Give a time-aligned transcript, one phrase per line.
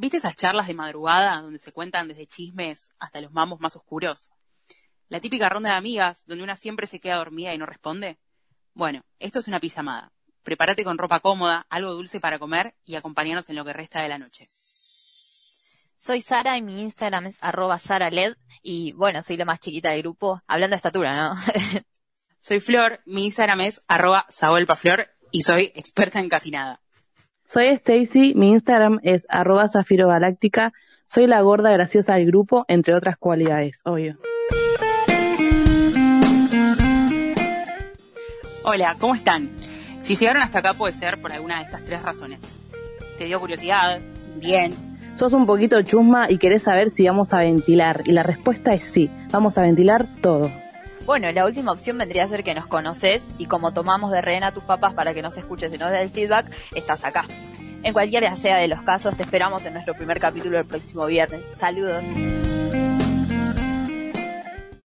[0.00, 4.30] ¿Viste esas charlas de madrugada donde se cuentan desde chismes hasta los mamos más oscuros?
[5.08, 8.16] La típica ronda de amigas donde una siempre se queda dormida y no responde.
[8.74, 10.12] Bueno, esto es una pijamada.
[10.44, 14.08] Prepárate con ropa cómoda, algo dulce para comer y acompáñanos en lo que resta de
[14.08, 14.44] la noche.
[14.46, 20.02] Soy Sara y mi Instagram es arroba saraled y bueno, soy la más chiquita del
[20.02, 21.34] grupo, hablando de estatura, ¿no?
[22.38, 26.80] soy Flor, mi Instagram es arroba sabuelpaflor y soy experta en casi nada.
[27.50, 30.74] Soy Stacy, mi Instagram es arroba zafirogaláctica,
[31.06, 34.18] soy la gorda graciosa del grupo, entre otras cualidades, obvio.
[38.64, 39.48] Hola, ¿cómo están?
[40.02, 42.58] Si llegaron hasta acá puede ser por alguna de estas tres razones.
[43.16, 44.00] ¿Te dio curiosidad?
[44.36, 44.74] Bien.
[45.18, 48.02] Sos un poquito chusma y querés saber si vamos a ventilar.
[48.04, 50.50] Y la respuesta es sí, vamos a ventilar todo.
[51.08, 54.44] Bueno, la última opción vendría a ser que nos conoces y como tomamos de rehén
[54.44, 57.24] a tus papás para que nos escuches y nos des el feedback, estás acá.
[57.82, 61.46] En cualquiera sea de los casos, te esperamos en nuestro primer capítulo el próximo viernes.
[61.56, 62.04] Saludos.